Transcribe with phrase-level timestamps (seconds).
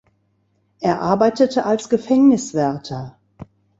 [0.79, 3.19] Er arbeitete als Gefängniswärter.